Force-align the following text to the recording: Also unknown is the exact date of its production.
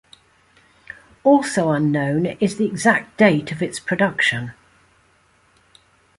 Also 1.23 1.69
unknown 1.69 2.25
is 2.25 2.57
the 2.57 2.65
exact 2.65 3.17
date 3.17 3.51
of 3.51 3.61
its 3.61 3.79
production. 3.79 4.53